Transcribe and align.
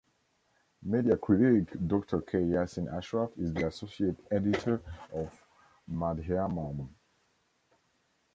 Media 0.81 1.15
critique 1.15 1.69
Doctor 1.87 2.21
K 2.23 2.39
Yasin 2.39 2.91
Ashraf 2.91 3.29
is 3.37 3.53
the 3.53 3.67
associate 3.67 4.17
editor 4.31 4.81
of 5.13 5.31
Madhyamam. 5.87 6.89